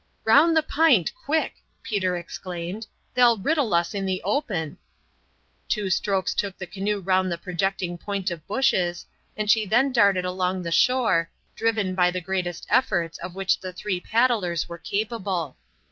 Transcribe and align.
"Round 0.23 0.57
the 0.57 0.63
p'int, 0.63 1.13
quick!" 1.13 1.57
Peter 1.83 2.17
exclaimed. 2.17 2.87
"They'll 3.13 3.37
riddle 3.37 3.71
us 3.75 3.93
in 3.93 4.07
the 4.07 4.19
open." 4.23 4.79
Two 5.69 5.91
strokes 5.91 6.33
took 6.33 6.57
the 6.57 6.65
canoe 6.65 6.99
round 7.01 7.31
the 7.31 7.37
projecting 7.37 7.99
point 7.99 8.31
of 8.31 8.47
bushes, 8.47 9.05
and 9.37 9.47
she 9.47 9.63
then 9.63 9.91
darted 9.91 10.25
along 10.25 10.63
the 10.63 10.71
shore, 10.71 11.29
driven 11.55 11.93
by 11.93 12.09
the 12.09 12.19
greatest 12.19 12.65
efforts 12.67 13.19
of 13.19 13.35
which 13.35 13.59
the 13.59 13.73
three 13.73 13.99
paddlers 13.99 14.67
were 14.67 14.79
capable. 14.79 15.55